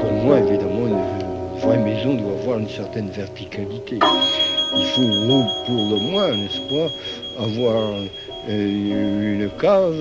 Pour 0.00 0.12
moi, 0.12 0.38
évidemment, 0.38 0.86
une 0.86 1.60
vraie 1.60 1.78
maison 1.78 2.14
doit 2.14 2.32
avoir 2.40 2.58
une 2.58 2.68
certaine 2.68 3.10
verticalité. 3.10 3.98
Il 4.78 4.84
faut, 4.86 5.02
pour 5.66 5.90
le 5.90 5.98
moins, 6.10 6.36
n'est-ce 6.36 6.60
pas, 6.68 6.90
avoir 7.38 7.94
euh, 8.48 9.38
une 9.40 9.48
cave 9.60 9.94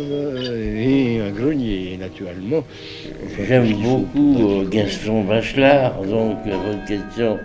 et 0.77 1.20
un 1.20 1.31
grenier, 1.31 1.98
naturellement. 1.99 2.63
J'aime 3.48 3.73
beaucoup 3.81 4.38
euh, 4.62 4.67
Gaston 4.70 5.23
Bachelard, 5.23 6.02
donc 6.03 6.38
euh, 6.48 6.55
votre 6.67 6.85
question 6.85 7.40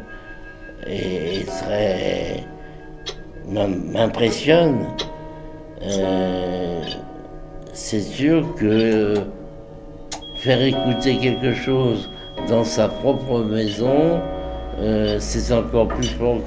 est, 0.87 1.47
très 1.47 2.45
m'im- 3.49 3.93
m'impressionne. 3.93 4.87
Euh, 5.83 6.81
C'est 7.73 8.01
sûr 8.03 8.55
que 8.57 9.15
faire 10.37 10.63
écouter 10.63 11.17
quelque 11.17 11.55
chose 11.55 12.11
dans 12.49 12.65
sa 12.65 12.89
propre 12.89 13.41
maison, 13.41 14.21
euh, 14.81 15.17
c'est 15.19 15.53
encore 15.55 15.89
plus 15.89 16.09
fort 16.09 16.41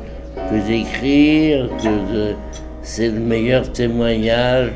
que 0.49 0.67
d'écrire, 0.67 1.69
que 1.77 2.13
de, 2.13 2.35
c'est 2.83 3.09
le 3.09 3.19
meilleur 3.19 3.71
témoignage, 3.71 4.71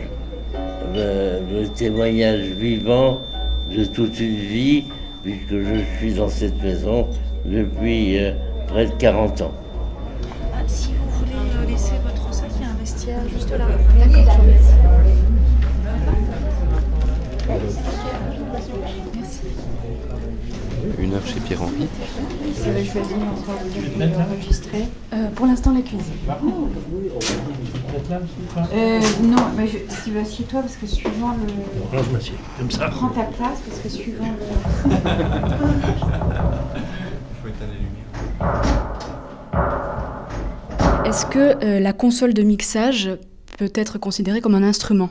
le, 0.95 1.39
le 1.51 1.67
témoignage 1.67 2.39
vivant 2.39 3.21
de 3.69 3.83
toute 3.83 4.19
une 4.19 4.35
vie, 4.35 4.85
puisque 5.23 5.51
je 5.51 5.97
suis 5.99 6.13
dans 6.13 6.29
cette 6.29 6.61
maison 6.63 7.07
depuis 7.45 8.17
euh, 8.17 8.31
près 8.67 8.85
de 8.85 8.91
40 8.93 9.41
ans. 9.41 9.51
Ah, 10.53 10.57
si 10.67 10.91
vous 10.93 11.19
voulez 11.19 11.31
euh, 11.31 11.69
laisser 11.69 11.93
votre 12.03 12.33
sac, 12.33 12.49
il 12.55 12.61
y 12.61 12.65
a 12.65 12.71
un 12.71 12.75
vestiaire 12.79 13.19
juste 13.29 13.51
là. 13.51 13.67
Une 21.07 21.13
heure 21.13 21.25
chez 21.25 21.39
Pierre-Henri. 21.39 21.87
Vous 22.43 22.67
avez 22.67 22.83
choisi 22.83 23.13
enregistrer 23.13 24.83
euh, 25.13 25.29
Pour 25.35 25.45
l'instant, 25.45 25.73
la 25.73 25.79
cuisine. 25.79 26.03
Euh, 28.73 28.99
non, 29.23 29.43
mais 29.55 29.67
je, 29.67 29.77
si 29.87 30.11
tu 30.11 30.19
assieds-toi, 30.19 30.59
parce 30.59 30.75
que 30.75 30.85
suivant 30.85 31.33
le. 31.33 31.47
Là, 31.95 32.03
je 32.05 32.11
m'assieds, 32.11 32.33
comme 32.57 32.69
ça. 32.69 32.89
Prends 32.89 33.07
ta 33.07 33.23
place, 33.23 33.61
parce 33.65 33.79
que 33.79 33.87
suivant 33.87 34.25
le. 34.25 34.89
faut 37.41 37.47
éteindre 37.47 37.71
les 37.71 37.79
lumières. 37.79 38.07
Est-ce 41.05 41.25
que 41.25 41.63
euh, 41.63 41.79
la 41.79 41.93
console 41.93 42.33
de 42.33 42.43
mixage 42.43 43.11
peut 43.57 43.71
être 43.75 43.97
considérée 43.97 44.41
comme 44.41 44.55
un 44.55 44.63
instrument? 44.63 45.09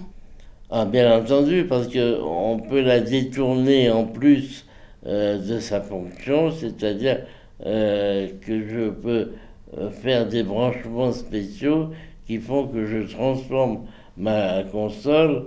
Ah, 0.70 0.84
bien 0.84 1.19
entendu, 1.19 1.64
parce 1.67 1.89
que 1.89 2.20
on 2.22 2.58
peut 2.58 2.83
la 2.83 3.00
détourner 3.00 3.91
en 3.91 4.05
plus 4.05 4.66
euh, 4.66 4.66
de 5.06 5.60
sa 5.60 5.80
fonction, 5.80 6.50
c'est-à-dire 6.50 7.20
euh, 7.64 8.28
que 8.46 8.68
je 8.68 8.90
peux 8.90 9.30
euh, 9.78 9.90
faire 9.90 10.28
des 10.28 10.42
branchements 10.42 11.12
spéciaux 11.12 11.90
qui 12.26 12.38
font 12.38 12.66
que 12.66 12.86
je 12.86 12.98
transforme 12.98 13.86
ma 14.16 14.62
console 14.62 15.46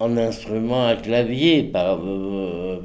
en 0.00 0.16
instrument 0.16 0.86
à 0.86 0.96
clavier, 0.96 1.62
par, 1.64 2.00
euh, 2.02 2.80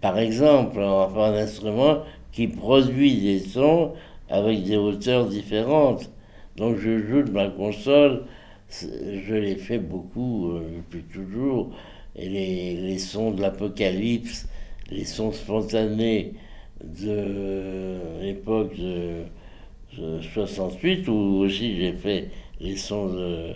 par, 0.00 0.18
exemple, 0.18 0.80
enfin 0.80 1.32
un 1.32 1.34
instrument 1.34 1.98
qui 2.32 2.48
produit 2.48 3.20
des 3.20 3.40
sons 3.40 3.92
avec 4.28 4.62
des 4.62 4.76
hauteurs 4.76 5.26
différentes. 5.26 6.08
Donc 6.56 6.76
je 6.78 6.98
joue 6.98 7.22
de 7.22 7.30
ma 7.30 7.48
console, 7.48 8.22
je 8.70 9.34
l'ai 9.34 9.56
fait 9.56 9.78
beaucoup 9.78 10.52
euh, 10.52 10.62
depuis 10.76 11.02
toujours, 11.02 11.70
et 12.16 12.28
les, 12.28 12.76
les 12.76 12.98
sons 12.98 13.32
de 13.32 13.42
l'apocalypse, 13.42 14.48
les 14.90 15.04
sons 15.04 15.32
spontanés 15.32 16.34
de 16.82 17.98
l'époque 18.22 18.74
de, 18.76 19.22
de 19.98 20.20
68, 20.20 21.08
où 21.08 21.42
aussi 21.44 21.76
j'ai 21.76 21.92
fait 21.92 22.28
les 22.60 22.76
sons 22.76 23.08
de, 23.08 23.52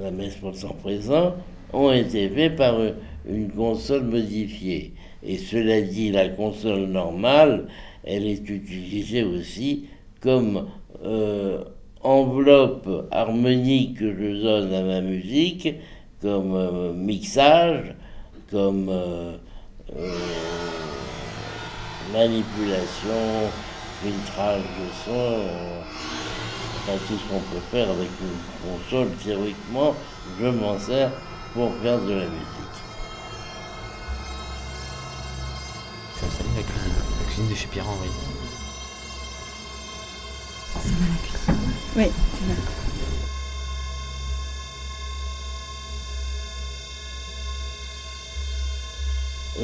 la 0.00 0.10
messe 0.10 0.36
pour 0.36 0.58
temps 0.58 0.76
présent, 0.82 1.34
ont 1.72 1.92
été 1.92 2.28
faits 2.28 2.56
par 2.56 2.76
une 3.28 3.50
console 3.50 4.04
modifiée. 4.04 4.92
Et 5.22 5.38
cela 5.38 5.80
dit, 5.80 6.10
la 6.10 6.28
console 6.28 6.86
normale, 6.86 7.66
elle 8.04 8.26
est 8.26 8.48
utilisée 8.48 9.22
aussi 9.22 9.84
comme 10.20 10.68
euh, 11.04 11.64
enveloppe 12.02 13.06
harmonique 13.10 13.98
que 13.98 14.14
je 14.14 14.42
donne 14.42 14.72
à 14.72 14.82
ma 14.82 15.00
musique, 15.00 15.74
comme 16.20 16.54
euh, 16.54 16.92
mixage, 16.92 17.94
comme 18.50 18.88
euh, 18.90 19.36
euh, 19.96 20.12
manipulation, 22.12 23.50
filtrage 24.02 24.62
de 24.62 24.88
son, 25.04 25.10
euh, 25.10 25.80
enfin 26.76 26.98
tout 27.06 27.18
ce 27.18 27.24
qu'on 27.28 27.40
peut 27.40 27.64
faire 27.70 27.90
avec 27.90 28.10
une 28.20 28.38
console, 28.70 29.10
théoriquement, 29.22 29.94
je 30.40 30.46
m'en 30.46 30.78
sers 30.78 31.10
pour 31.54 31.72
faire 31.82 31.98
de 32.00 32.12
la 32.12 32.26
musique. 32.26 32.76
Je 36.12 36.18
suis 36.18 36.26
installé 36.26 36.50
à 36.50 36.56
la 36.56 36.62
cuisine. 36.62 36.92
La 37.18 37.26
cuisine 37.26 37.48
de 37.48 37.54
chez 37.54 37.66
Pierre-Henri. 37.68 38.08
Oui, 41.96 42.06
c'est 42.38 42.48
là. 42.48 42.54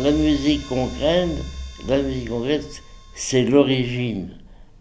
La 0.03 0.13
musique 0.13 0.69
concrète, 0.69 1.31
la 1.89 2.03
musique 2.03 2.29
concrète, 2.29 2.83
c'est 3.15 3.45
l'origine, 3.45 4.29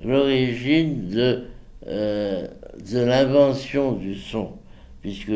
l'origine 0.03 1.09
de, 1.09 1.45
euh, 1.87 2.45
de 2.91 2.99
l'invention 2.99 3.93
du 3.93 4.15
son, 4.15 4.49
puisque 5.01 5.31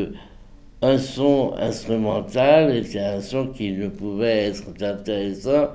un 0.82 0.98
son 0.98 1.54
instrumental 1.56 2.76
était 2.76 3.00
un 3.00 3.22
son 3.22 3.46
qui 3.46 3.72
ne 3.72 3.88
pouvait 3.88 4.48
être 4.48 4.64
intéressant 4.82 5.68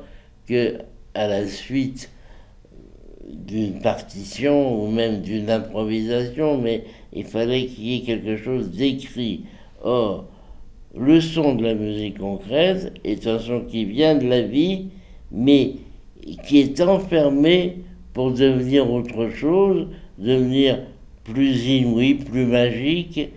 que 0.48 0.78
à 1.16 1.28
la 1.28 1.48
suite 1.48 2.12
d'une 3.28 3.80
partition 3.80 4.84
ou 4.84 4.92
même 4.92 5.22
d'une 5.24 5.50
improvisation, 5.50 6.60
mais 6.60 6.84
il 7.12 7.26
fallait 7.26 7.66
qu'il 7.66 7.86
y 7.86 7.98
ait 7.98 8.02
quelque 8.02 8.38
chose 8.38 8.70
d'écrit. 8.70 9.46
Or, 9.82 10.28
le 10.98 11.20
son 11.22 11.56
de 11.56 11.64
la 11.64 11.74
musique 11.74 12.20
concrète 12.20 12.94
est 13.04 13.28
un 13.28 13.40
son 13.40 13.62
qui 13.62 13.86
vient 13.86 14.16
de 14.16 14.28
la 14.28 14.42
vie, 14.42 14.88
mais 15.32 15.74
qui 16.46 16.60
est 16.60 16.80
enfermé 16.82 17.80
pour 18.14 18.32
devenir 18.32 18.90
autre 18.90 19.30
chose, 19.30 19.88
devenir 20.18 20.80
plus 21.24 21.68
inouï, 21.68 22.16
plus 22.16 22.46
magique, 22.46 23.30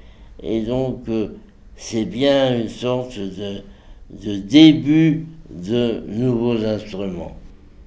et 0.42 0.60
donc 0.60 1.08
euh, 1.08 1.28
c'est 1.76 2.04
bien 2.04 2.60
une 2.60 2.68
sorte 2.68 3.18
de, 3.18 4.36
début 4.36 5.26
de 5.50 6.02
nouveaux 6.06 6.64
instruments. 6.64 7.36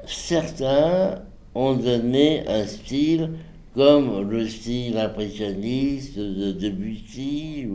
Certains 0.06 1.22
ont 1.56 1.76
donné 1.76 2.48
un 2.48 2.66
style 2.66 3.30
comme 3.74 4.30
le 4.30 4.48
style 4.48 4.98
impressionniste 4.98 6.18
de 6.20 6.52
Debussy 6.52 7.68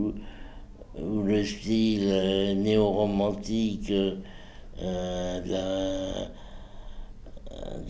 ou 1.01 1.21
le 1.21 1.43
style 1.43 2.09
euh, 2.11 2.53
néo-romantique 2.55 3.91
euh, 4.81 6.29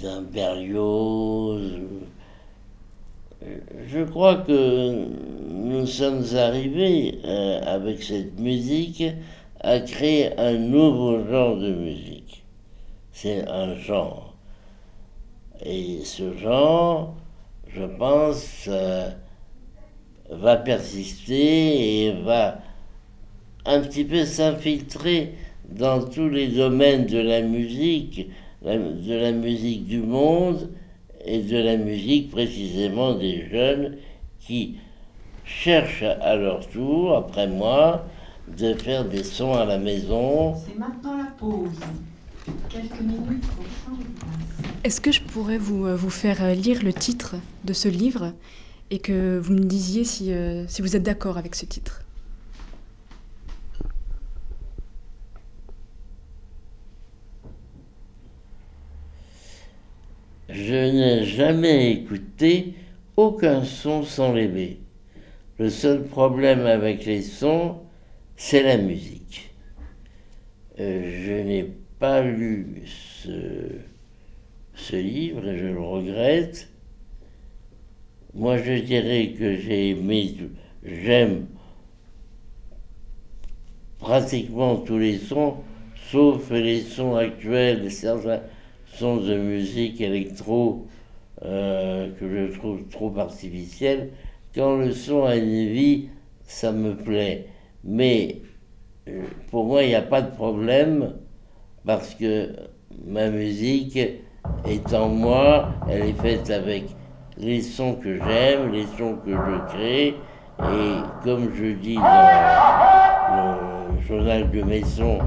d'un 0.02 0.22
Berlioz. 0.22 1.82
Je 3.88 4.04
crois 4.04 4.38
que 4.38 5.06
nous 5.50 5.86
sommes 5.86 6.24
arrivés 6.36 7.20
euh, 7.24 7.62
avec 7.66 8.02
cette 8.04 8.40
musique 8.40 9.04
à 9.60 9.80
créer 9.80 10.38
un 10.40 10.54
nouveau 10.54 11.26
genre 11.28 11.58
de 11.58 11.72
musique. 11.72 12.44
C'est 13.12 13.48
un 13.48 13.76
genre. 13.76 14.36
Et 15.64 16.02
ce 16.04 16.36
genre, 16.38 17.16
je 17.68 17.84
pense, 17.84 18.66
euh, 18.68 19.10
va 20.30 20.58
persister 20.58 22.06
et 22.06 22.12
va 22.24 22.60
un 23.68 23.82
petit 23.82 24.06
peu 24.06 24.26
s'infiltrer 24.26 25.34
dans 25.70 26.02
tous 26.04 26.30
les 26.30 26.48
domaines 26.48 27.06
de 27.06 27.20
la 27.20 27.42
musique, 27.42 28.30
de 28.64 29.14
la 29.14 29.32
musique 29.34 29.86
du 29.86 30.00
monde 30.00 30.70
et 31.26 31.40
de 31.40 31.58
la 31.58 31.76
musique 31.76 32.32
précisément 32.32 33.14
des 33.14 33.48
jeunes 33.50 33.98
qui 34.40 34.78
cherchent 35.44 36.04
à 36.04 36.36
leur 36.36 36.68
tour, 36.70 37.16
après 37.16 37.48
moi, 37.48 38.06
de 38.58 38.74
faire 38.74 39.04
des 39.04 39.24
sons 39.24 39.54
à 39.54 39.66
la 39.66 39.78
maison. 39.78 40.56
C'est 40.56 40.80
maintenant 40.80 41.18
la 41.18 41.32
pause. 41.38 41.70
Quelques 42.70 43.02
minutes 43.02 43.46
pour 43.48 43.66
changer 43.86 44.08
Est-ce 44.86 45.02
que 45.02 45.12
je 45.12 45.22
pourrais 45.22 45.58
vous, 45.58 45.86
euh, 45.86 45.96
vous 45.98 46.10
faire 46.10 46.42
euh, 46.42 46.54
lire 46.54 46.82
le 46.82 46.94
titre 46.94 47.36
de 47.66 47.74
ce 47.74 47.90
livre 47.90 48.32
et 48.90 49.00
que 49.00 49.38
vous 49.38 49.54
me 49.54 49.66
disiez 49.66 50.06
si, 50.06 50.32
euh, 50.32 50.66
si 50.70 50.82
vous 50.82 50.96
êtes 50.96 51.04
d'accord 51.04 51.38
avec 51.38 51.56
ce 51.56 51.66
titre? 51.66 52.07
Je 60.88 60.92
n'ai 60.94 61.26
jamais 61.26 61.92
écouté 61.92 62.74
aucun 63.18 63.66
son 63.66 64.04
sans 64.04 64.32
l'aimer. 64.32 64.78
Le 65.60 65.70
seul 65.70 66.06
problème 66.06 66.66
avec 66.66 67.06
les 67.06 67.22
sons, 67.22 67.80
c'est 68.38 68.64
la 68.64 68.78
musique. 68.78 69.54
Euh, 70.80 71.26
je 71.26 71.34
n'ai 71.46 71.74
pas 72.00 72.22
lu 72.22 72.84
ce, 72.86 74.96
livre 74.96 75.46
et 75.46 75.58
je 75.58 75.66
le 75.66 75.82
regrette. 75.82 76.70
Moi, 78.34 78.58
je 78.58 78.80
dirais 78.80 79.34
que 79.38 79.58
j'aime 80.86 81.48
pratiquement 84.00 84.78
tous 84.78 85.00
les 85.00 85.18
sons, 85.18 85.56
sauf 86.10 86.50
les 86.52 86.80
sons 86.80 87.18
actuels, 87.18 87.92
certains 87.92 88.40
sons 88.98 89.18
de 89.18 89.38
musique 89.38 90.02
électro 90.02 90.88
euh, 91.46 92.10
que 92.20 92.28
je 92.28 92.58
trouve 92.58 92.88
trop 92.90 93.14
artificiels. 93.20 94.10
Quand 94.56 94.78
le 94.78 94.92
son 94.92 95.26
a 95.26 95.36
une 95.36 95.68
vie, 95.68 96.10
ça 96.44 96.72
me 96.72 96.96
plaît. 96.96 97.46
Mais 97.84 98.42
euh, 99.08 99.22
pour 99.52 99.66
moi, 99.66 99.84
il 99.84 99.90
n'y 99.90 99.96
a 99.96 100.02
pas 100.02 100.24
de 100.24 100.32
problème 100.32 101.14
parce 101.86 102.16
que 102.16 102.50
ma 103.06 103.30
musique 103.30 103.98
est 103.98 104.94
en 104.94 105.10
moi, 105.10 105.70
elle 105.88 106.08
est 106.08 106.22
faite 106.22 106.50
avec 106.50 106.86
les 107.38 107.62
sons 107.62 107.94
que 107.96 108.16
j'aime, 108.16 108.72
les 108.72 108.88
sons 108.98 109.18
que 109.24 109.32
je 109.32 109.68
crée. 109.68 110.16
Et 110.60 111.24
comme 111.24 111.54
je 111.54 111.74
dis 111.74 111.98
dans 111.98 113.58
le 113.94 114.02
journal 114.02 114.50
de 114.50 114.64
Maison 114.64 115.20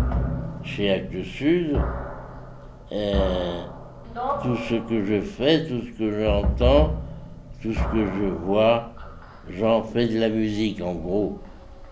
chez 0.65 0.91
Actes 0.91 1.23
Sud, 1.23 1.79
euh, 2.93 3.63
tout 4.43 4.57
ce 4.69 4.75
que 4.75 5.05
je 5.05 5.21
fais, 5.21 5.65
tout 5.67 5.83
ce 5.83 5.91
que 5.99 6.23
j'entends, 6.23 6.95
tout 7.63 7.73
ce 7.73 7.83
que 7.93 8.05
je 8.05 8.27
vois, 8.45 8.91
j'en 9.49 9.83
fais 9.83 10.09
de 10.09 10.19
la 10.19 10.29
musique 10.29 10.83
en 10.83 10.95
gros. 10.95 11.39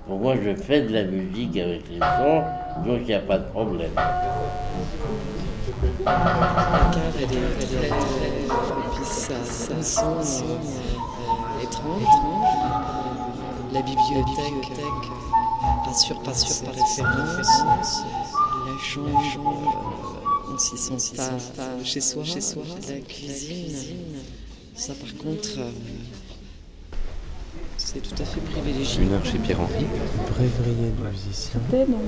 Pour 0.06 0.18
moi, 0.18 0.34
je 0.42 0.54
fais 0.54 0.82
de 0.82 0.92
la 0.92 1.04
musique 1.04 1.56
avec 1.58 1.88
les 1.90 2.00
sons, 2.00 2.42
donc 2.84 2.98
il 3.02 3.06
n'y 3.06 3.14
a 3.14 3.20
pas 3.20 3.38
de 3.38 3.48
problème. 3.50 3.92
La 6.04 6.12
euh, 13.78 13.82
bibliothèque 13.82 14.72
chambre, 18.82 20.07
s'y 20.58 20.76
sent 20.76 21.12
pas 21.56 21.84
chez 21.84 22.00
soi. 22.00 22.24
Chez 22.24 22.40
soi. 22.40 22.62
La 22.88 23.00
cuisine, 23.00 23.74
ça 24.74 24.92
par 24.94 25.14
contre... 25.16 25.58
euh, 25.58 25.70
c'est 27.76 28.00
tout 28.02 28.20
à 28.20 28.24
fait 28.24 28.40
privilégié. 28.40 29.02
Une 29.02 29.12
heure 29.12 29.24
chez 29.24 29.38
Pierre-Henri. 29.38 29.86
Brévrier 30.30 30.90
de 30.90 31.08
musicien. 31.10 31.60
C'était 31.70 31.86
dans 31.86 31.98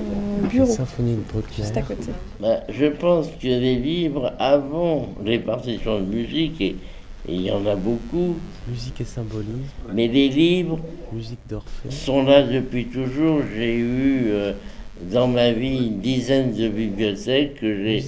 le 0.43 0.47
bureau, 0.47 0.71
Symphonie 0.71 1.15
de 1.15 1.21
Bruckner. 1.31 1.55
juste 1.57 1.77
à 1.77 1.81
côté. 1.81 2.07
Ben, 2.39 2.61
je 2.69 2.85
pense 2.85 3.27
que 3.41 3.47
les 3.47 3.77
livres 3.77 4.33
avant 4.37 5.09
les 5.25 5.39
partitions 5.39 5.99
de 5.99 6.05
musique, 6.05 6.61
et 6.61 6.75
et 7.27 7.35
il 7.35 7.41
y 7.43 7.51
en 7.51 7.63
a 7.67 7.75
beaucoup, 7.75 8.35
Musique 8.67 8.99
et 9.01 9.05
symbolisme. 9.05 9.51
mais 9.93 10.07
les 10.07 10.27
livres 10.29 10.79
Musique 11.13 11.39
d'Orphée. 11.47 11.91
sont 11.91 12.23
là 12.23 12.41
depuis 12.41 12.87
toujours. 12.87 13.41
J'ai 13.55 13.75
eu 13.75 14.23
euh, 14.29 14.53
dans 15.09 15.27
ma 15.27 15.51
vie 15.51 15.87
une 15.87 15.99
dizaine 16.01 16.53
de 16.53 16.67
bibliothèques 16.69 17.55
que 17.55 17.83
j'ai 17.83 18.03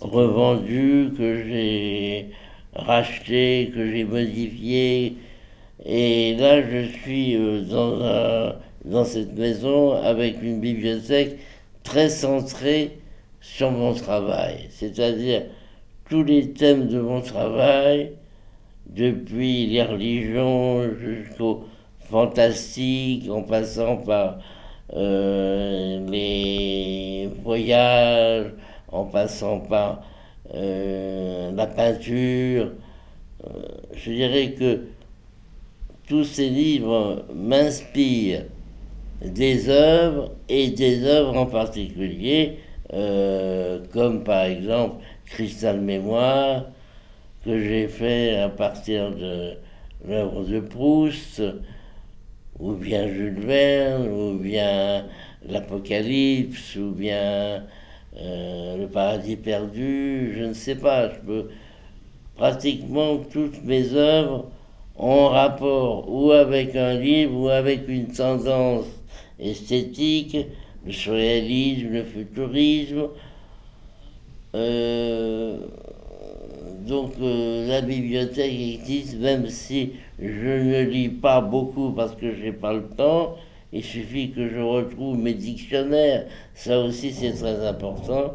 revendues, 0.00 1.10
que 1.16 1.44
j'ai 1.44 2.26
rachetées, 2.74 3.70
que 3.74 3.90
j'ai 3.90 4.04
modifiées. 4.04 5.16
Et 5.84 6.34
là, 6.36 6.62
je 6.62 6.86
suis 6.88 7.36
euh, 7.36 7.62
dans, 7.62 8.02
un- 8.02 8.56
dans 8.84 9.04
cette 9.04 9.36
maison 9.36 9.92
avec 9.92 10.42
une 10.42 10.60
bibliothèque 10.60 11.38
très 11.82 12.08
centrée 12.08 12.98
sur 13.40 13.70
mon 13.70 13.94
travail. 13.94 14.66
C'est-à-dire 14.70 15.42
tous 16.08 16.22
les 16.24 16.50
thèmes 16.52 16.88
de 16.88 17.00
mon 17.00 17.20
travail, 17.20 18.12
depuis 18.86 19.66
les 19.66 19.82
religions 19.82 20.82
jusqu'au 21.00 21.64
fantastique, 22.10 23.28
en 23.30 23.42
passant 23.42 23.96
par 23.98 24.38
les 24.92 26.24
voyages, 27.42 28.52
en 28.94 29.04
passant 29.04 29.60
par 29.60 30.02
euh, 30.54 31.50
la 31.52 31.66
peinture. 31.66 32.72
Euh, 33.44 33.50
je 33.94 34.10
dirais 34.10 34.52
que 34.52 34.80
tous 36.06 36.24
ces 36.24 36.48
livres 36.48 37.24
m'inspirent 37.34 38.44
des 39.22 39.68
œuvres 39.68 40.32
et 40.48 40.68
des 40.70 41.04
œuvres 41.04 41.36
en 41.36 41.46
particulier, 41.46 42.58
euh, 42.92 43.80
comme 43.92 44.22
par 44.22 44.44
exemple 44.44 45.02
Cristal 45.26 45.80
Mémoire, 45.80 46.66
que 47.44 47.58
j'ai 47.58 47.88
fait 47.88 48.36
à 48.36 48.48
partir 48.48 49.10
de 49.10 49.54
l'œuvre 50.06 50.44
de 50.44 50.60
Proust, 50.60 51.42
ou 52.58 52.72
bien 52.72 53.08
Jules 53.08 53.40
Verne, 53.40 54.08
ou 54.08 54.38
bien 54.38 55.06
l'Apocalypse, 55.48 56.76
ou 56.76 56.92
bien 56.92 57.64
euh, 58.16 58.76
le 58.76 58.86
Paradis 58.86 59.36
perdu, 59.36 60.34
je 60.36 60.44
ne 60.44 60.52
sais 60.52 60.76
pas, 60.76 61.10
je 61.10 61.20
peux 61.26 61.48
pratiquement 62.36 63.18
toutes 63.18 63.64
mes 63.64 63.94
œuvres 63.94 64.50
ont 64.96 65.28
rapport 65.28 66.08
ou 66.08 66.30
avec 66.30 66.76
un 66.76 66.94
livre 66.94 67.36
ou 67.36 67.48
avec 67.48 67.88
une 67.88 68.08
tendance 68.08 68.86
esthétique, 69.40 70.36
le 70.86 70.92
surréalisme, 70.92 71.88
le 71.90 72.04
futurisme. 72.04 73.08
Euh, 74.54 75.58
donc 76.86 77.14
euh, 77.20 77.66
la 77.66 77.80
bibliothèque 77.80 78.52
existe, 78.52 79.18
même 79.18 79.48
si 79.48 79.92
je 80.20 80.48
ne 80.48 80.82
lis 80.82 81.08
pas 81.08 81.40
beaucoup 81.40 81.90
parce 81.90 82.14
que 82.14 82.34
j'ai 82.34 82.52
pas 82.52 82.72
le 82.72 82.84
temps. 82.84 83.36
Il 83.72 83.82
suffit 83.82 84.30
que 84.30 84.48
je 84.48 84.60
retrouve 84.60 85.18
mes 85.18 85.34
dictionnaires. 85.34 86.26
Ça 86.54 86.78
aussi 86.80 87.12
c'est 87.12 87.32
très 87.32 87.66
important. 87.66 88.34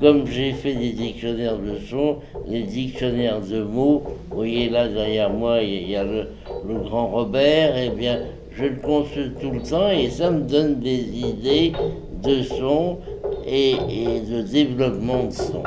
Comme 0.00 0.28
j'ai 0.28 0.52
fait 0.52 0.74
des 0.74 0.92
dictionnaires 0.92 1.58
de 1.58 1.76
sons, 1.78 2.18
les 2.46 2.62
dictionnaires 2.62 3.40
de 3.40 3.62
mots, 3.62 4.04
vous 4.30 4.36
voyez 4.36 4.68
là 4.70 4.86
derrière 4.86 5.30
moi, 5.30 5.60
il 5.60 5.90
y 5.90 5.96
a 5.96 6.04
le, 6.04 6.28
grand 6.64 7.08
Robert, 7.08 7.76
et 7.76 7.90
bien 7.90 8.20
je 8.52 8.66
le 8.66 8.76
consulte 8.76 9.40
tout 9.40 9.50
le 9.50 9.60
temps 9.60 9.90
et 9.90 10.08
ça 10.10 10.30
me 10.30 10.42
donne 10.42 10.78
des 10.78 11.00
idées 11.00 11.72
de 12.22 12.42
sons 12.42 12.98
et, 13.44 13.72
et 13.72 14.20
de 14.20 14.42
développement 14.42 15.24
de 15.24 15.32
sons. 15.32 15.62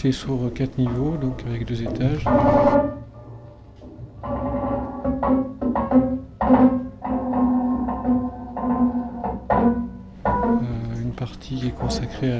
C'est 0.00 0.12
sur 0.12 0.38
quatre 0.54 0.78
niveaux, 0.78 1.16
donc 1.16 1.42
avec 1.44 1.66
deux 1.66 1.82
étages. 1.82 2.24
Euh, 10.24 11.02
une 11.02 11.10
partie 11.10 11.66
est 11.66 11.74
consacrée 11.74 12.32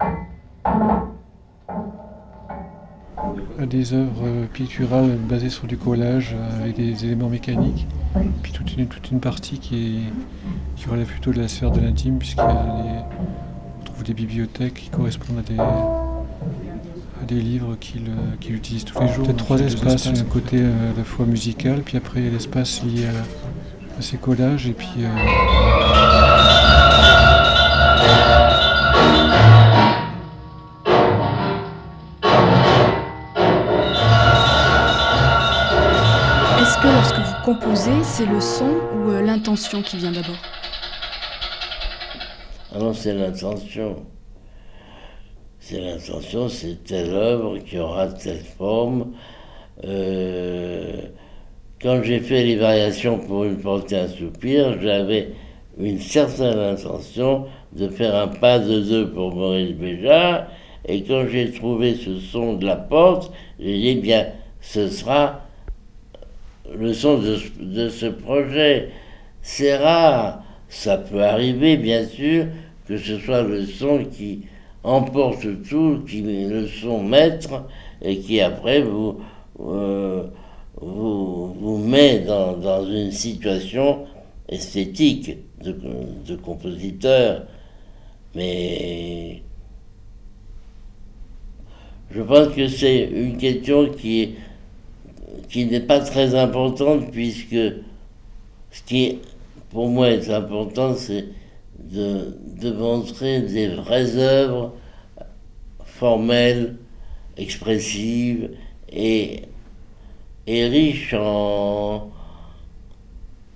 à, 0.00 0.06
des 3.66 3.92
œuvres 3.92 4.46
picturales 4.54 5.18
basées 5.28 5.50
sur 5.50 5.66
du 5.66 5.76
collage 5.76 6.34
avec 6.58 6.76
des 6.76 7.04
éléments 7.04 7.28
mécaniques. 7.28 7.86
Puis 8.42 8.52
toute 8.52 8.74
une, 8.78 9.20
partie 9.20 9.58
qui, 9.58 10.04
relève 10.88 11.06
plutôt 11.06 11.32
de 11.32 11.40
la 11.42 11.48
sphère 11.48 11.70
de 11.70 11.80
l'intime, 11.80 12.18
puisqu'il 12.18 12.40
y 12.40 12.46
a 12.46 13.06
trouve 13.84 14.04
des 14.04 14.14
bibliothèques 14.14 14.72
qui 14.72 14.88
correspondent 14.88 15.40
à 15.40 15.42
des, 15.42 15.58
des 17.26 17.40
livres 17.40 17.72
euh, 17.72 18.36
qu'il 18.40 18.54
utilise 18.54 18.84
tous 18.84 19.00
les 19.00 19.08
jours. 19.08 19.24
Peut-être 19.26 19.36
trois 19.36 19.58
espaces, 19.60 20.06
espaces, 20.06 20.20
un 20.20 20.24
côté 20.24 20.58
euh, 20.60 20.92
à 20.92 20.98
la 20.98 21.04
fois 21.04 21.26
musical, 21.26 21.82
puis 21.82 21.96
après 21.96 22.20
l'espace 22.20 22.82
lié 22.82 23.06
à, 23.06 23.98
à, 23.98 24.02
ses 24.02 24.16
collages, 24.16 24.66
et 24.66 24.72
puis... 24.72 24.88
Euh, 24.98 25.08
Est-ce 36.60 36.78
que 36.78 36.86
lorsque 36.88 37.18
vous 37.18 37.44
composez, 37.44 38.02
c'est 38.02 38.26
le 38.26 38.40
son 38.40 38.70
ou 38.94 39.10
l'intention 39.24 39.82
qui 39.82 39.96
vient 39.98 40.12
d'abord? 40.12 40.36
Alors 42.74 42.94
c'est 42.94 43.14
l'intention. 43.14 44.04
C'est 45.68 45.80
l'intention, 45.80 46.48
c'est 46.48 46.84
telle 46.84 47.10
œuvre 47.10 47.58
qui 47.58 47.76
aura 47.76 48.06
telle 48.06 48.44
forme. 48.56 49.14
Euh, 49.82 50.92
quand 51.82 52.04
j'ai 52.04 52.20
fait 52.20 52.44
les 52.44 52.54
variations 52.54 53.18
pour 53.18 53.42
une 53.42 53.56
portée 53.56 53.96
un 53.96 54.06
soupir, 54.06 54.80
j'avais 54.80 55.30
une 55.76 55.98
certaine 55.98 56.56
intention 56.56 57.46
de 57.72 57.88
faire 57.88 58.14
un 58.14 58.28
pas 58.28 58.60
de 58.60 58.78
deux 58.78 59.10
pour 59.10 59.34
Maurice 59.34 59.72
Béjart. 59.72 60.46
Et 60.86 61.02
quand 61.02 61.26
j'ai 61.26 61.50
trouvé 61.50 61.96
ce 61.96 62.20
son 62.20 62.52
de 62.52 62.64
la 62.64 62.76
porte, 62.76 63.32
j'ai 63.58 63.76
dit, 63.76 63.96
bien, 63.96 64.28
ce 64.60 64.86
sera 64.88 65.40
le 66.78 66.94
son 66.94 67.18
de, 67.18 67.38
de 67.58 67.88
ce 67.88 68.06
projet. 68.06 68.90
C'est 69.42 69.76
rare, 69.76 70.44
ça 70.68 70.96
peut 70.96 71.24
arriver, 71.24 71.76
bien 71.76 72.06
sûr, 72.06 72.46
que 72.86 72.96
ce 72.96 73.18
soit 73.18 73.42
le 73.42 73.66
son 73.66 74.04
qui 74.04 74.42
emporte 74.82 75.46
tout, 75.68 76.02
qui 76.08 76.22
le 76.22 76.66
son 76.66 77.02
maître, 77.02 77.64
et 78.02 78.18
qui 78.18 78.40
après 78.40 78.82
vous, 78.82 79.20
euh, 79.60 80.24
vous, 80.80 81.54
vous 81.54 81.78
met 81.78 82.20
dans, 82.20 82.56
dans 82.56 82.84
une 82.86 83.10
situation 83.10 84.06
esthétique 84.48 85.36
de, 85.62 86.36
compositeur. 86.36 87.46
Mais 88.34 89.42
je 92.10 92.22
pense 92.22 92.48
que 92.48 92.68
c'est 92.68 93.04
une 93.04 93.36
question 93.36 93.88
qui 93.90 94.34
qui 95.48 95.66
n'est 95.66 95.80
pas 95.80 96.00
très 96.00 96.34
importante 96.34 97.10
puisque 97.12 97.54
ce 98.70 98.82
qui 98.84 99.18
pour 99.70 99.88
moi 99.88 100.10
est 100.10 100.30
important, 100.30 100.94
c'est 100.94 101.26
de, 101.90 102.72
montrer 102.72 103.42
des 103.42 103.68
vraies 103.68 104.16
œuvres 104.16 104.74
formelles, 105.84 106.76
expressives 107.36 108.50
et, 108.88 109.42
et 110.46 110.66
riches 110.66 111.14
en, 111.14 112.10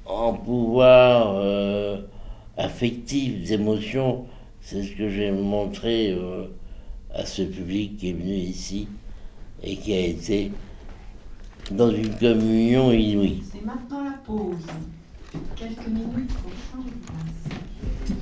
en 0.06 0.34
pouvoir 0.34 1.34
euh, 1.36 2.00
affectif, 2.56 3.48
d'émotion. 3.48 4.26
C'est 4.60 4.82
ce 4.82 4.92
que 4.92 5.08
j'ai 5.08 5.30
montré 5.30 6.12
euh, 6.12 6.46
à 7.14 7.24
ce 7.24 7.42
public 7.42 7.96
qui 7.96 8.10
est 8.10 8.12
venu 8.12 8.34
ici 8.34 8.88
et 9.62 9.76
qui 9.76 9.92
a 9.94 10.00
été 10.00 10.52
dans 11.70 11.90
une 11.90 12.14
communion 12.16 12.92
inouïe. 12.92 13.42
C'est 13.50 13.64
maintenant 13.64 14.04
la 14.04 14.18
pause. 14.24 14.56
Quelques 15.56 15.86
minutes 15.86 16.32
pour 16.34 16.50
changer 16.72 16.90
de 16.90 17.06
place. 17.06 18.19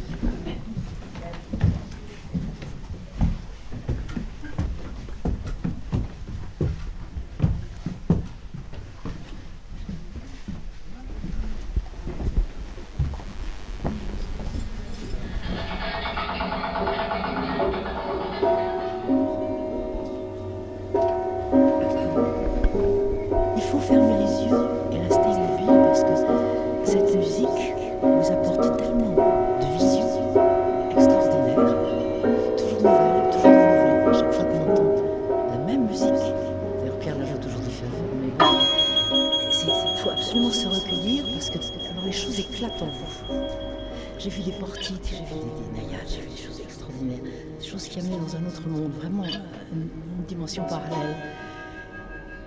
Des 47.79 47.85
choses 47.85 47.89
qui 47.89 48.01
amenaient 48.01 48.17
dans 48.17 48.37
un 48.37 48.47
autre 48.47 48.69
monde, 48.69 48.93
vraiment 48.93 49.25
une, 49.25 49.89
une 50.19 50.25
dimension 50.27 50.65
parallèle. 50.65 51.17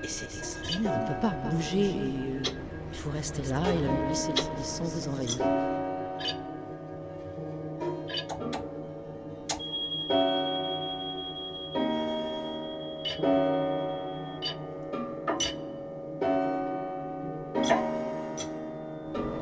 Et 0.03 0.07
c'est 0.07 0.25
extraordinaire, 0.25 0.93
on 0.97 1.03
ne 1.03 1.07
peut 1.07 1.21
pas 1.21 1.35
bouger, 1.49 1.85
et, 1.85 1.93
euh, 1.93 2.41
il 2.91 2.97
faut 2.97 3.11
rester 3.11 3.41
là 3.43 3.61
et 3.69 4.09
laisser 4.09 4.31
les 4.31 4.63
sons 4.63 4.83
vous 4.83 5.07
envahir. 5.07 5.37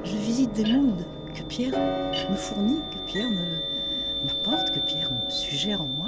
Je 0.03 0.15
visite 0.15 0.53
des 0.53 0.71
mondes 0.71 1.05
que 1.33 1.41
Pierre 1.43 1.73
me 2.29 2.35
fournit, 2.35 2.81
que 2.91 3.11
Pierre 3.11 3.29
m'apporte, 4.25 4.71
que 4.71 4.79
Pierre 4.79 5.11
me 5.11 5.29
suggère 5.29 5.81
en 5.81 5.87
moi. 5.87 6.07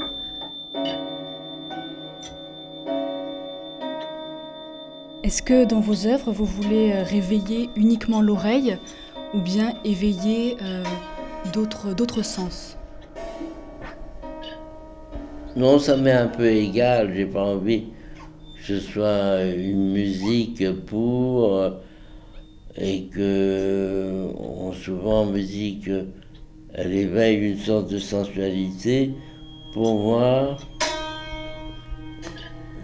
Est-ce 5.23 5.41
que 5.41 5.65
dans 5.65 5.79
vos 5.79 6.07
œuvres, 6.07 6.31
vous 6.31 6.45
voulez 6.45 6.91
euh, 6.91 7.03
réveiller 7.03 7.69
uniquement 7.75 8.21
l'oreille 8.21 8.77
ou 9.33 9.39
bien 9.39 9.73
éveiller 9.85 10.57
euh, 10.61 10.83
d'autres 11.53 12.23
sens? 12.23 12.77
Non, 15.55 15.79
ça 15.79 15.95
m'est 15.97 16.11
un 16.11 16.27
peu 16.27 16.47
égal, 16.47 17.13
j'ai 17.13 17.25
pas 17.25 17.43
envie 17.43 17.85
que 18.61 18.79
ce 18.79 18.79
soit 18.79 19.43
une 19.43 19.91
musique 19.91 20.69
pour 20.85 21.55
euh, 21.55 21.71
et 22.77 23.03
que 23.05 24.27
on, 24.37 24.71
souvent 24.71 25.25
me 25.25 25.39
dit 25.39 25.79
qu'elle 26.73 26.93
éveille 26.93 27.51
une 27.51 27.57
sorte 27.57 27.89
de 27.89 27.99
sensualité. 27.99 29.13
Pour 29.73 29.99
moi, 29.99 30.57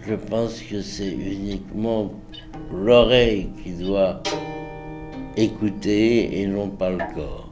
je 0.06 0.14
pense 0.14 0.60
que 0.62 0.80
c'est 0.80 1.12
uniquement 1.12 2.12
l'oreille 2.72 3.50
qui 3.62 3.72
doit 3.72 4.22
écouter 5.36 6.40
et 6.40 6.46
non 6.46 6.68
pas 6.68 6.90
le 6.90 6.98
corps. 7.14 7.50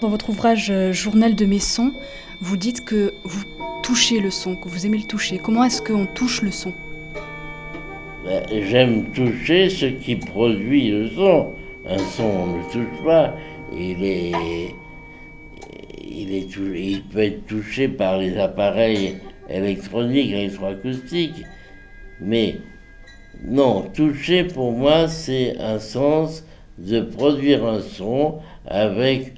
Dans 0.00 0.10
votre 0.10 0.28
ouvrage 0.28 0.70
euh, 0.70 0.92
Journal 0.92 1.34
de 1.34 1.46
mes 1.46 1.60
sons, 1.60 1.90
vous 2.42 2.58
dites 2.58 2.84
que 2.84 3.10
vous 3.24 3.42
touchez 3.82 4.20
le 4.20 4.30
son, 4.30 4.56
que 4.56 4.68
vous 4.68 4.84
aimez 4.84 4.98
le 4.98 5.06
toucher. 5.06 5.38
Comment 5.38 5.64
est-ce 5.64 5.80
qu'on 5.80 6.06
touche 6.06 6.42
le 6.42 6.50
son? 6.50 6.72
Ben, 8.24 8.42
J'aime 8.68 9.12
toucher 9.12 9.68
ce 9.70 9.86
qui 9.86 10.16
produit 10.16 10.90
le 10.90 11.08
son. 11.10 11.52
Un 11.86 11.98
son, 11.98 12.24
on 12.24 12.56
ne 12.56 12.62
touche 12.72 13.04
pas. 13.04 13.34
Il 13.72 14.04
est, 14.04 14.32
il, 16.02 16.34
est, 16.34 16.56
il 16.56 17.02
peut 17.02 17.22
être 17.22 17.46
touché 17.46 17.88
par 17.88 18.18
les 18.18 18.38
appareils 18.38 19.18
électroniques, 19.48 20.30
électroacoustiques. 20.30 21.42
Mais 22.20 22.56
non, 23.42 23.82
toucher 23.94 24.44
pour 24.44 24.72
moi, 24.72 25.08
c'est 25.08 25.58
un 25.58 25.78
sens 25.78 26.44
de 26.78 27.00
produire 27.00 27.64
un 27.64 27.80
son 27.80 28.36
avec 28.66 29.34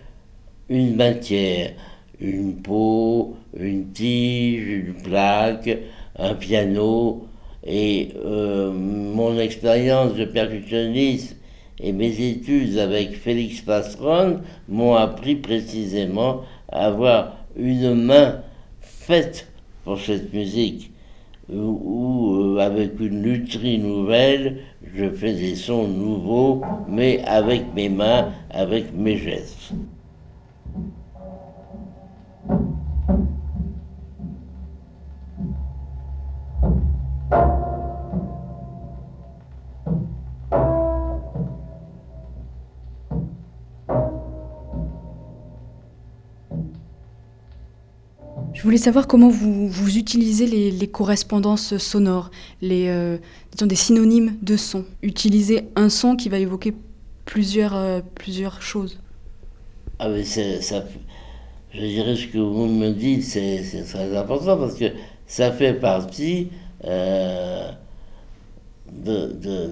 une 0.68 0.96
matière, 0.96 1.72
une 2.20 2.56
peau, 2.56 3.36
une 3.58 3.90
tige, 3.92 4.66
une 4.66 4.94
plaque, 4.94 5.76
un 6.18 6.34
piano. 6.34 7.26
Et 7.66 8.10
euh, 8.24 8.70
mon 8.72 9.38
expérience 9.38 10.14
de 10.14 10.24
percussionniste 10.24 11.36
et 11.80 11.92
mes 11.92 12.20
études 12.20 12.78
avec 12.78 13.16
Félix 13.16 13.60
Passeron 13.60 14.40
m'ont 14.68 14.94
appris 14.94 15.34
précisément 15.34 16.42
à 16.70 16.86
avoir 16.86 17.36
une 17.56 17.94
main 17.94 18.42
faite 18.80 19.48
pour 19.84 20.00
cette 20.00 20.32
musique, 20.32 20.90
où, 21.48 22.34
euh, 22.34 22.58
avec 22.58 22.98
une 23.00 23.22
lutherie 23.22 23.78
nouvelle, 23.78 24.58
je 24.94 25.10
fais 25.10 25.32
des 25.32 25.54
sons 25.54 25.86
nouveaux, 25.86 26.62
mais 26.88 27.22
avec 27.24 27.62
mes 27.74 27.88
mains, 27.88 28.32
avec 28.50 28.92
mes 28.94 29.16
gestes. 29.16 29.72
Je 48.56 48.62
voulais 48.62 48.78
savoir 48.78 49.06
comment 49.06 49.28
vous, 49.28 49.68
vous 49.68 49.98
utilisez 49.98 50.46
les, 50.46 50.88
correspondances 50.88 51.76
sonores, 51.76 52.30
les, 52.62 52.88
euh, 52.88 53.18
disons 53.52 53.66
des 53.66 53.76
synonymes 53.76 54.34
de 54.40 54.56
son. 54.56 54.86
Utiliser 55.02 55.64
un 55.76 55.90
son 55.90 56.16
qui 56.16 56.30
va 56.30 56.38
évoquer 56.38 56.72
plusieurs, 57.26 57.76
euh, 57.76 58.00
plusieurs 58.14 58.62
choses. 58.62 58.98
Ah 59.98 60.08
mais 60.08 60.24
ça, 60.24 60.84
je 61.70 61.80
dirais 61.80 62.16
ce 62.16 62.28
que 62.28 62.38
vous 62.38 62.64
me 62.64 62.92
dites, 62.92 63.24
c'est 63.24 63.62
très 63.86 64.16
important 64.16 64.56
parce 64.56 64.76
que 64.76 64.86
ça 65.26 65.52
fait 65.52 65.74
partie 65.74 66.48
euh, 66.86 67.70
de, 68.90 69.32
de, 69.34 69.68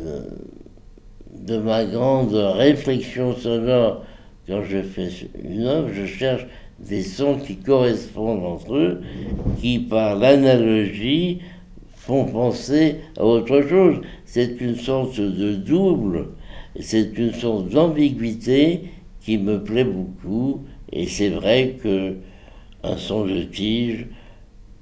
de, 1.38 1.57
ma 1.57 1.87
grande 1.87 2.35
réflexion 2.35 3.35
sonore. 3.35 4.05
Quand 4.47 4.62
je 4.62 4.83
fais 4.83 5.09
une 5.43 5.62
œuvre, 5.62 5.88
je 5.91 6.05
cherche 6.05 6.47
des 6.88 7.03
sons 7.03 7.37
qui 7.37 7.57
correspondent 7.57 8.45
entre 8.45 8.75
eux, 8.75 9.00
qui 9.61 9.79
par 9.79 10.17
l'analogie 10.17 11.41
font 11.97 12.26
penser 12.26 12.97
à 13.17 13.25
autre 13.25 13.62
chose. 13.62 14.00
C'est 14.26 14.61
une 14.61 14.76
sorte 14.76 15.19
de 15.21 15.55
double, 15.55 16.29
c'est 16.79 17.17
une 17.17 17.33
sorte 17.33 17.69
d'ambiguïté 17.69 18.83
qui 19.21 19.38
me 19.38 19.62
plaît 19.62 19.85
beaucoup, 19.85 20.61
et 20.93 21.07
c'est 21.07 21.31
vrai 21.31 21.76
que 21.83 22.17
un 22.83 22.97
son 22.99 23.25
de 23.25 23.43
tige 23.45 24.07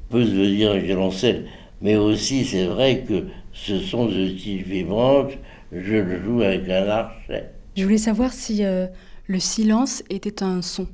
peut 0.09 0.25
devenir 0.25 0.73
un 0.73 0.79
violoncelle, 0.79 1.47
mais 1.81 1.97
aussi 1.97 2.45
c'est 2.45 2.67
vrai 2.67 3.05
que 3.09 3.25
ce 3.53 3.79
son 3.79 4.07
de 4.07 4.29
tige 4.31 4.65
vibrante, 4.65 5.33
je 5.71 5.97
le 5.97 6.23
joue 6.23 6.43
avec 6.43 6.69
un 6.69 6.89
archet. 6.89 7.51
Je 7.77 7.85
voulais 7.85 7.99
savoir 7.99 8.33
si 8.33 8.65
euh, 8.65 8.87
le 9.29 9.39
silence 9.39 10.03
était 10.11 10.43
un 10.43 10.61
son. 10.61 10.87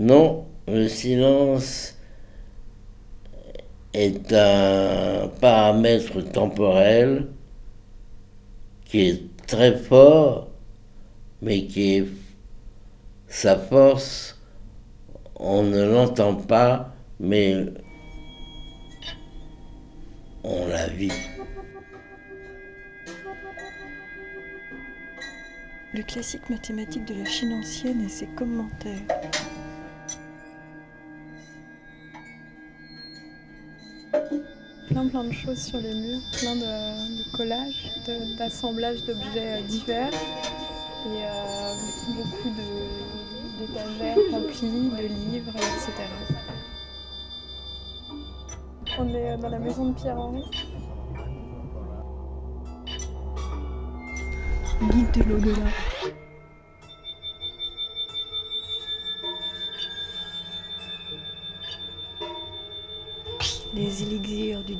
Non, 0.00 0.46
le 0.68 0.86
silence 0.86 1.96
est 3.92 4.32
un 4.32 5.28
paramètre 5.40 6.20
temporel 6.20 7.26
qui 8.84 9.00
est 9.08 9.22
très 9.46 9.76
fort, 9.76 10.50
mais 11.42 11.66
qui 11.66 11.96
est 11.96 12.06
sa 13.26 13.56
force, 13.56 14.38
on 15.34 15.64
ne 15.64 15.82
l'entend 15.82 16.34
pas, 16.34 16.94
mais 17.18 17.56
on 20.44 20.66
la 20.68 20.86
vit. 20.86 21.10
Le 25.92 26.02
classique 26.02 26.48
mathématique 26.48 27.04
de 27.06 27.14
la 27.14 27.24
Chine 27.24 27.52
ancienne 27.52 28.04
et 28.04 28.08
ses 28.08 28.26
commentaires. 28.28 29.02
Plein 35.06 35.24
de 35.24 35.32
choses 35.32 35.58
sur 35.58 35.78
les 35.78 35.94
murs, 35.94 36.20
plein 36.40 36.56
de, 36.56 37.36
collages, 37.36 37.92
d'assemblages 38.36 39.04
d'objets 39.04 39.58
euh, 39.58 39.62
divers 39.62 40.10
et 40.10 41.24
euh, 41.24 41.74
beaucoup 42.16 42.50
d'étagères 43.58 44.16
remplies 44.32 44.90
de 44.90 45.06
livres, 45.06 45.52
etc. 45.54 45.92
On 48.98 49.08
est 49.08 49.32
euh, 49.32 49.36
dans 49.36 49.48
la 49.48 49.58
maison 49.58 49.90
de 49.90 49.94
Pierre-Henri. 49.94 50.42
Guide 54.90 55.10
de 55.12 55.22
l'au-delà. 55.30 56.07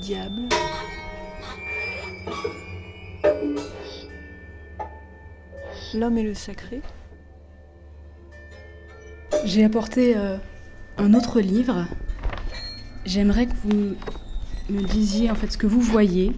Diable. 0.08 0.48
L'homme 5.94 6.16
et 6.16 6.22
le 6.22 6.32
sacré. 6.32 6.80
J'ai 9.44 9.64
apporté 9.64 10.16
euh, 10.16 10.38
un 10.96 11.12
autre 11.12 11.40
livre. 11.40 11.86
J'aimerais 13.04 13.46
que 13.46 13.54
vous 13.64 13.96
me 14.70 14.82
disiez 14.84 15.30
en 15.30 15.34
fait 15.34 15.52
ce 15.52 15.58
que 15.58 15.66
vous 15.66 15.82
voyez. 15.82 16.32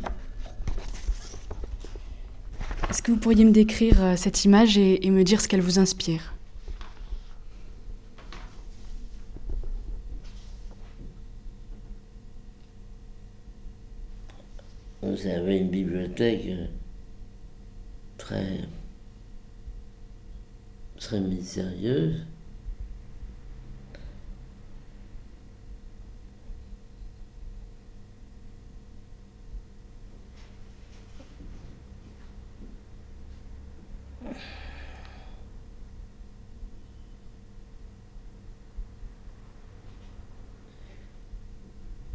Est-ce 2.88 3.02
que 3.02 3.12
vous 3.12 3.18
pourriez 3.18 3.44
me 3.44 3.52
décrire 3.52 4.02
euh, 4.02 4.16
cette 4.16 4.44
image 4.44 4.78
et 4.78 5.10
me 5.10 5.22
dire 5.22 5.40
ce 5.40 5.46
qu'elle 5.46 5.62
vous 5.62 5.78
inspire 5.78 6.34
vous 15.20 15.26
avez 15.26 15.60
très, 18.18 18.58
très 20.98 21.18
mystérieuse. 21.18 22.26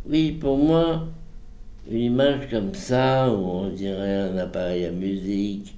Oui, 0.08 0.32
pour 0.40 0.58
moi, 0.58 1.08
une 1.90 2.00
image 2.00 2.50
comme 2.50 2.74
ça, 2.74 3.30
où 3.32 3.38
on 3.38 3.70
dirait 3.70 4.16
un 4.16 4.38
appareil 4.38 4.86
à 4.86 4.92
musique, 4.92 5.78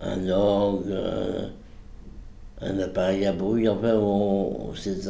un 0.00 0.28
orgue, 0.28 0.96
un, 2.60 2.78
appareil 2.78 3.26
à 3.26 3.32
bruit, 3.32 3.68
enfin, 3.68 4.00
c'est 4.74 5.08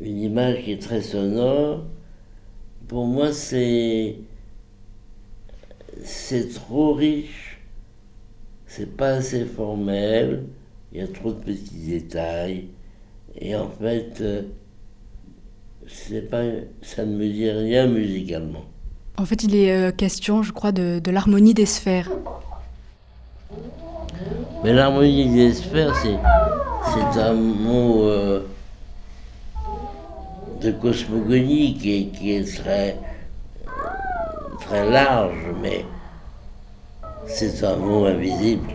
une 0.00 0.18
image 0.18 0.62
qui 0.62 0.72
est 0.72 0.82
très 0.82 1.00
sonore. 1.00 1.84
Pour 2.88 3.06
moi, 3.06 3.32
c'est 3.32 4.18
trop 6.54 6.94
riche, 6.94 7.60
c'est 8.66 8.96
pas 8.96 9.14
assez 9.14 9.44
formel, 9.44 10.44
il 10.92 11.00
y 11.00 11.02
a 11.02 11.08
trop 11.08 11.32
de 11.32 11.40
petits 11.40 11.86
détails, 11.88 12.68
et 13.36 13.56
en 13.56 13.68
fait, 13.68 14.20
euh, 14.20 14.42
pas, 16.30 16.42
ça 16.82 17.04
ne 17.04 17.16
me 17.16 17.26
dit 17.26 17.50
rien 17.50 17.86
musicalement. 17.86 18.64
En 19.18 19.24
fait, 19.24 19.42
il 19.44 19.54
est 19.54 19.72
euh, 19.72 19.92
question, 19.92 20.42
je 20.42 20.52
crois, 20.52 20.72
de, 20.72 20.98
de 20.98 21.10
l'harmonie 21.10 21.54
des 21.54 21.66
sphères. 21.66 22.10
Mais 24.64 24.72
l'harmonie 24.72 25.28
des 25.28 25.52
sphères, 25.52 25.94
c'est 25.94 27.20
un 27.20 27.34
mot 27.34 28.04
euh, 28.04 28.46
de 30.60 30.70
cosmogonie 30.70 31.76
qui 31.76 32.08
qui 32.08 32.32
est 32.32 32.56
très, 32.56 32.96
très 34.60 34.88
large, 34.88 35.46
mais 35.60 35.84
c'est 37.26 37.64
un 37.64 37.76
mot 37.76 38.06
invisible. 38.06 38.68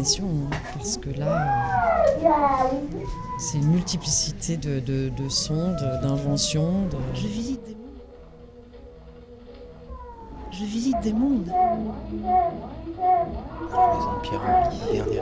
Hein, 0.00 0.56
parce 0.74 0.96
que 0.96 1.10
là, 1.10 1.46
c'est 3.38 3.58
une 3.58 3.68
multiplicité 3.68 4.56
de, 4.56 4.80
de, 4.80 5.10
de 5.10 5.28
sons, 5.28 5.74
d'inventions. 6.02 6.86
De... 6.86 6.96
Je 7.14 7.26
visite 7.26 7.60
des 7.66 7.74
mondes. 7.74 7.80
Je 10.50 10.64
visite 10.64 11.00
des 11.02 11.12
mondes. 11.12 11.44
Dernier 14.90 15.20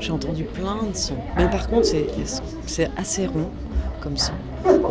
J'ai 0.00 0.12
entendu 0.12 0.44
plein 0.44 0.82
de 0.82 0.96
sons. 0.96 1.14
Mais 1.36 1.48
par 1.48 1.68
contre, 1.68 1.88
c'est 2.66 2.90
assez 2.96 3.26
rond 3.26 3.50
comme 4.04 4.16
son 4.18 4.34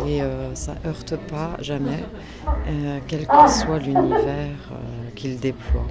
et 0.06 0.20
euh, 0.20 0.54
ça 0.54 0.74
heurte 0.84 1.16
pas 1.28 1.56
jamais, 1.60 2.02
euh, 2.46 2.98
quel 3.06 3.26
que 3.26 3.48
soit 3.48 3.78
l'univers 3.78 4.72
euh, 4.72 5.10
qu'il 5.14 5.38
déploie. 5.38 5.86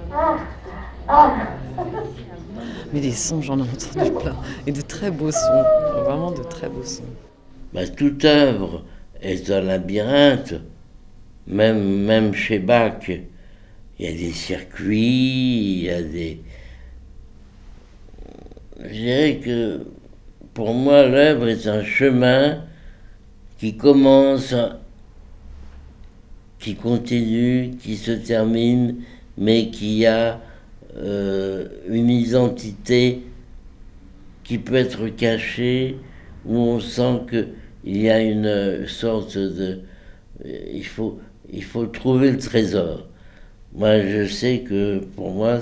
mais 2.92 3.00
des 3.00 3.12
sons, 3.12 3.40
j'en 3.40 3.58
ai 3.58 3.62
entendu 3.62 4.12
plein, 4.12 4.36
et 4.66 4.72
de 4.72 4.80
très 4.82 5.10
beaux 5.10 5.32
sons, 5.32 5.64
vraiment 6.04 6.32
de 6.32 6.42
très 6.42 6.68
beaux 6.68 6.84
sons. 6.84 7.02
Bah, 7.72 7.88
toute 7.88 8.24
œuvre 8.26 8.84
est 9.22 9.50
un 9.50 9.62
labyrinthe, 9.62 10.54
même, 11.46 12.04
même 12.04 12.34
chez 12.34 12.58
Bach, 12.58 13.08
il 13.08 13.24
y 13.98 14.06
a 14.06 14.12
des 14.12 14.32
circuits, 14.32 15.78
il 15.78 15.84
y 15.84 15.90
a 15.90 16.02
des... 16.02 16.40
Je 18.80 18.88
dirais 18.92 19.40
que 19.42 19.86
pour 20.52 20.74
moi, 20.74 21.06
l'œuvre 21.06 21.48
est 21.48 21.66
un 21.66 21.82
chemin 21.82 22.64
qui 23.64 23.78
commence, 23.78 24.54
qui 26.58 26.74
continue, 26.74 27.70
qui 27.80 27.96
se 27.96 28.10
termine, 28.10 28.96
mais 29.38 29.70
qui 29.70 30.04
a 30.04 30.38
euh, 30.98 31.68
une 31.88 32.10
identité 32.10 33.22
qui 34.42 34.58
peut 34.58 34.74
être 34.74 35.08
cachée, 35.08 35.96
où 36.44 36.58
on 36.58 36.78
sent 36.78 37.20
qu'il 37.30 37.96
y 38.02 38.10
a 38.10 38.20
une 38.20 38.86
sorte 38.86 39.38
de... 39.38 39.80
Il 40.44 40.84
faut, 40.84 41.18
il 41.50 41.64
faut 41.64 41.86
trouver 41.86 42.32
le 42.32 42.38
trésor. 42.38 43.06
Moi, 43.74 44.02
je 44.02 44.26
sais 44.26 44.58
que 44.58 44.98
pour 44.98 45.30
moi, 45.30 45.60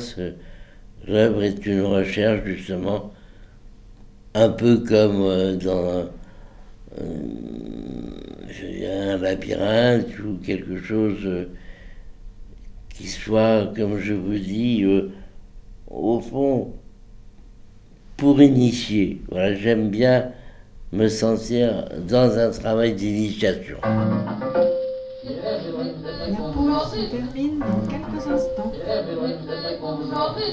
l'œuvre 1.07 1.45
est 1.45 1.65
une 1.67 1.83
recherche 1.83 2.45
justement 2.47 3.13
un 4.35 4.49
peu 4.49 4.79
comme 4.79 5.23
euh, 5.23 5.55
dans 5.55 6.11
un 6.99 9.17
labyrinthe 9.19 10.19
ou 10.19 10.39
quelque 10.45 10.83
chose 10.83 11.25
euh, 11.25 11.49
qui 12.91 13.09
soit, 13.09 13.73
comme 13.75 13.99
je 13.99 14.15
vous 14.15 14.39
dis, 14.39 14.85
au 15.89 16.21
fond, 16.21 16.73
pour 18.17 18.41
initier. 18.41 19.21
Voilà, 19.31 19.55
j'aime 19.55 19.91
bien 19.91 20.33
me 20.93 21.09
sentir 21.09 21.89
dans 22.07 22.39
un 22.39 22.51
travail 22.51 22.95
d'initiation. 22.95 23.79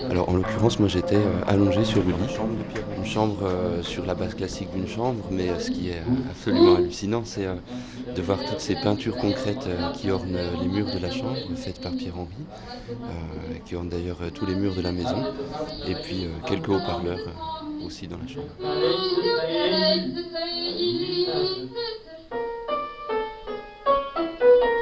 Alors 0.09 0.29
en 0.29 0.33
l'occurrence, 0.33 0.79
moi 0.79 0.87
j'étais 0.87 1.15
euh, 1.15 1.41
allongé 1.47 1.85
sur 1.85 2.01
le 2.03 2.11
lit, 2.11 2.37
une 2.97 3.05
chambre 3.05 3.37
euh, 3.43 3.81
sur 3.83 4.05
la 4.05 4.15
base 4.15 4.33
classique 4.33 4.69
d'une 4.73 4.87
chambre, 4.87 5.23
mais 5.31 5.49
euh, 5.49 5.59
ce 5.59 5.71
qui 5.71 5.89
est 5.89 6.01
absolument 6.29 6.75
hallucinant, 6.75 7.23
c'est 7.25 7.47
de 8.15 8.21
voir 8.21 8.39
toutes 8.39 8.59
ces 8.59 8.75
peintures 8.75 9.17
concrètes 9.17 9.67
qui 9.93 10.11
ornent 10.11 10.37
les 10.61 10.67
murs 10.67 10.91
de 10.91 10.99
la 10.99 11.11
chambre, 11.11 11.35
faites 11.55 11.81
par 11.81 11.91
Pierre-Henri, 11.93 12.45
qui 13.65 13.75
ornent 13.75 13.89
d'ailleurs 13.89 14.19
tous 14.33 14.45
les 14.45 14.55
murs 14.55 14.75
de 14.75 14.81
la 14.81 14.91
maison, 14.91 15.23
et 15.87 15.95
puis 15.95 16.27
quelques 16.47 16.69
haut-parleurs 16.69 17.19
aussi 17.85 18.07
dans 18.07 18.17
la 18.17 18.27
chambre. 18.27 18.47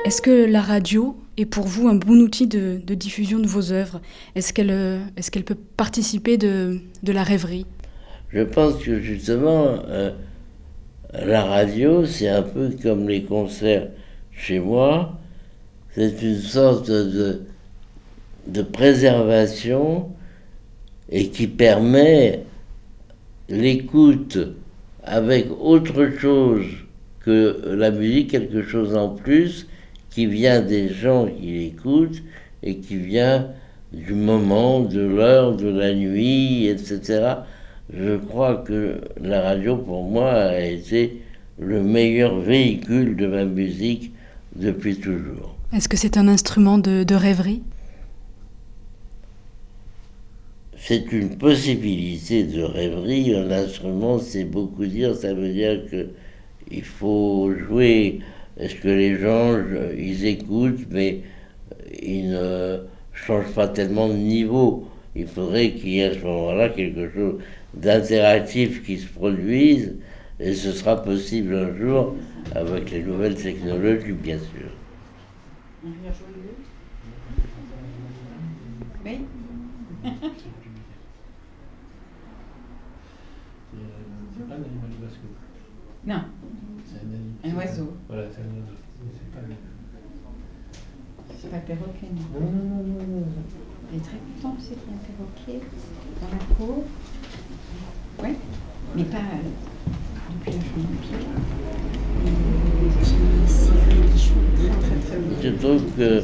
Est-ce 0.07 0.21
que 0.21 0.45
la 0.45 0.61
radio 0.61 1.17
est 1.35 1.45
pour 1.45 1.67
vous 1.67 1.89
un 1.89 1.95
bon 1.95 2.21
outil 2.21 2.47
de, 2.47 2.77
diffusion 2.93 3.39
de 3.39 3.45
vos 3.45 3.73
œuvres? 3.73 3.99
Est-ce 4.35 4.53
qu'elle 4.53 5.43
peut 5.43 5.57
participer 5.75 6.37
de, 6.37 6.79
la 7.03 7.23
rêverie? 7.23 7.65
Je 8.29 8.39
pense 8.39 8.81
que 8.81 9.01
justement, 9.01 9.67
euh, 9.89 10.11
la 11.13 11.43
radio, 11.43 12.05
c'est 12.05 12.29
un 12.29 12.41
peu 12.41 12.69
comme 12.81 13.09
les 13.09 13.23
concerts 13.23 13.89
chez 14.31 14.59
moi. 14.59 15.19
C'est 15.93 16.21
une 16.21 16.39
sorte 16.39 16.89
de 16.89 17.41
préservation 18.71 20.11
et 21.09 21.27
qui 21.27 21.47
permet 21.47 22.45
l'écoute 23.49 24.37
avec 25.03 25.47
autre 25.59 26.11
chose 26.17 26.65
que 27.19 27.75
la 27.75 27.91
musique, 27.91 28.31
quelque 28.31 28.63
chose 28.63 28.95
en 28.95 29.09
plus, 29.09 29.67
qui 30.17 30.25
vient 30.25 30.61
des 30.61 30.89
gens 30.89 31.27
qui 31.27 31.51
l'écoutent 31.59 32.23
et 32.63 32.77
qui 32.77 32.97
vient 32.97 33.49
du 33.93 34.15
moment, 34.15 34.79
de 34.79 35.01
l'heure, 35.01 35.55
de 35.55 35.67
la 35.67 35.93
nuit, 35.93 36.65
etc. 36.65 37.35
Je 37.93 38.17
crois 38.17 38.55
que 38.55 38.99
la 39.21 39.43
radio, 39.43 39.77
pour 39.77 40.05
moi, 40.05 40.31
a 40.31 40.59
été 40.59 41.21
le 41.59 41.83
meilleur 41.83 42.39
véhicule 42.39 43.15
de 43.15 43.27
ma 43.27 43.45
musique 43.45 44.11
depuis 44.55 44.95
toujours. 44.95 45.55
Est-ce 45.71 45.87
que 45.87 45.97
c'est 45.97 46.17
un 46.17 46.27
instrument 46.27 46.79
de, 46.79 47.03
de 47.03 47.13
rêverie? 47.13 47.61
C'est 50.79 51.11
une 51.11 51.37
possibilité 51.37 52.43
de 52.43 52.63
rêverie. 52.63 53.35
Un 53.35 53.51
instrument, 53.51 54.17
c'est 54.17 54.45
beaucoup 54.45 54.87
dire. 54.87 55.15
Ça 55.15 55.35
veut 55.35 55.53
dire 55.53 55.83
que 55.91 56.07
il 56.71 56.83
faut 56.83 57.53
jouer 57.53 58.19
est-ce 58.59 58.75
que 58.75 58.87
les 58.87 59.17
gens, 59.17 59.55
ils 59.95 60.25
écoutent, 60.25 60.87
mais 60.89 61.21
ils 62.01 62.29
ne 62.31 62.79
changent 63.13 63.53
pas 63.53 63.67
tellement 63.67 64.07
de 64.07 64.13
niveau 64.13 64.87
Il 65.15 65.27
faudrait 65.27 65.71
qu'il 65.71 65.89
y 65.89 65.99
ait 65.99 66.05
à 66.05 66.13
ce 66.13 66.19
moment-là 66.19 66.69
quelque 66.69 67.11
chose 67.11 67.41
d'interactif 67.73 68.83
qui 68.85 68.97
se 68.97 69.07
produise, 69.07 69.95
et 70.39 70.53
ce 70.53 70.71
sera 70.71 71.01
possible 71.03 71.55
un 71.55 71.75
jour 71.77 72.15
avec 72.55 72.91
les 72.91 73.03
nouvelles 73.03 73.35
technologies, 73.35 74.13
bien 74.13 74.39
sûr. 74.39 74.69
Oui 79.05 79.19
Non. 86.05 86.23
Un 87.43 87.55
oiseau. 87.55 87.93
Voilà, 88.07 88.23
c'est 88.31 88.41
un 88.41 88.51
oiseau. 88.59 88.77
C'est 91.39 91.51
pas 91.51 91.57
le 91.57 91.63
perroquet, 91.63 92.07
non 92.13 92.39
Non, 92.39 92.51
non, 92.51 92.83
non, 92.83 93.19
non. 93.19 93.25
Il 93.91 93.97
est 93.99 94.01
très 94.01 94.17
content, 94.17 94.55
tu 94.57 94.63
sais 94.65 94.73
qu'il 94.73 94.89
y 94.89 94.91
a 94.91 94.95
un 94.95 95.01
perroquet 95.05 95.65
dans 96.19 96.29
la 96.31 96.43
cour. 96.55 96.83
Oui, 98.23 98.29
mais 98.95 99.03
pas 99.03 99.17
euh, 99.17 99.21
depuis 100.45 100.51
la 100.51 100.59
chambre 101.03 101.37
Je 105.43 105.49
trouve 105.49 105.83
que 105.95 106.23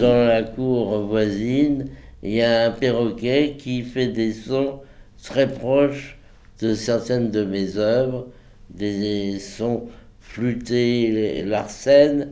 dans 0.00 0.26
la 0.26 0.42
cour 0.42 1.06
voisine, 1.06 1.88
il 2.22 2.32
y 2.32 2.42
a 2.42 2.66
un 2.66 2.70
perroquet 2.70 3.56
qui 3.58 3.82
fait 3.82 4.08
des 4.08 4.32
sons 4.32 4.80
très 5.22 5.46
proches 5.52 6.18
de 6.60 6.74
certaines 6.74 7.30
de 7.30 7.44
mes 7.44 7.76
œuvres, 7.76 8.28
des 8.70 9.38
sons 9.38 9.88
flûter 10.24 11.42
l'arsène. 11.44 12.30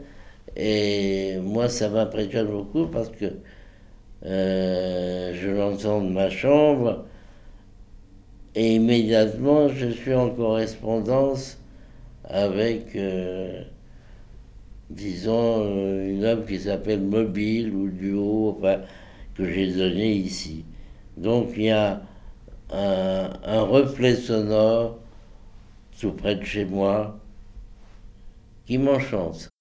Et 0.57 1.39
moi, 1.43 1.69
ça 1.69 1.89
m'impressionne 1.89 2.49
beaucoup 2.49 2.87
parce 2.87 3.09
que 3.11 3.27
euh, 4.25 5.33
je 5.35 5.51
l'entends 5.51 6.03
de 6.03 6.11
ma 6.11 6.31
chambre 6.31 7.05
et 8.55 8.75
immédiatement, 8.75 9.69
je 9.69 9.89
suis 9.89 10.15
en 10.15 10.31
correspondance 10.31 11.59
avec, 12.25 12.95
euh, 12.97 13.63
disons, 14.91 15.65
une 16.05 16.25
œuvre 16.25 16.45
qui 16.47 16.59
s'appelle 16.59 17.01
Mobile 17.01 17.73
ou 17.75 17.89
Duo, 17.89 18.57
enfin, 18.59 18.81
que 19.35 19.51
j'ai 19.51 19.73
donné 19.73 20.13
ici. 20.13 20.65
Donc 21.17 21.51
il 21.57 21.65
y 21.65 21.71
a 21.71 22.03
un, 22.71 23.31
un 23.45 23.63
reflet 23.63 24.15
sonore 24.17 24.99
tout 26.01 26.13
près 26.13 26.37
de 26.37 26.45
chez 26.45 26.65
moi 26.65 27.19
qui 28.73 28.79
m'enchante. 28.79 29.52